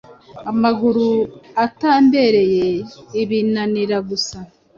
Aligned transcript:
Amaguru 0.51 1.07
atambereye 1.65 2.67
ibinanira 3.21 3.97
gusa 4.09 4.37